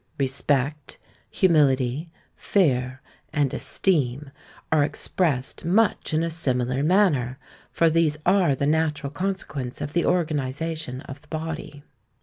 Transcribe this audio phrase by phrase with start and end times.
[0.17, 0.97] Respect,
[1.29, 4.31] humility, fear, and esteem,
[4.71, 7.37] are expressed much in a similar manner,
[7.71, 11.83] for these are the natural consequence of the organisation of the body.